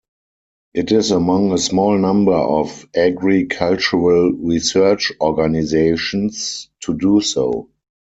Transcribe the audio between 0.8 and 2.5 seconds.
is among a small number